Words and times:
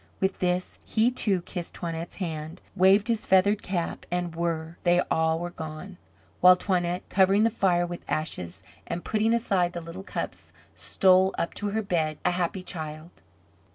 With 0.19 0.39
this, 0.39 0.79
he, 0.83 1.11
too, 1.11 1.43
kissed 1.43 1.75
Toinette's 1.75 2.15
hand, 2.15 2.59
waved 2.75 3.07
his 3.07 3.23
feathered 3.23 3.61
cap, 3.61 4.03
and 4.09 4.33
whir! 4.35 4.77
they 4.83 4.99
all 5.11 5.39
were 5.39 5.51
gone, 5.51 5.99
while 6.39 6.55
Toinette, 6.57 7.07
covering 7.09 7.43
the 7.43 7.51
fire 7.51 7.85
with 7.85 8.03
ashes 8.09 8.63
and 8.87 9.05
putting 9.05 9.31
aside 9.31 9.73
the 9.73 9.79
little 9.81 10.01
cups, 10.01 10.53
stole 10.73 11.35
up 11.37 11.53
to 11.53 11.69
her 11.69 11.83
bed 11.83 12.17
a 12.25 12.31
happy 12.31 12.63
child. 12.63 13.11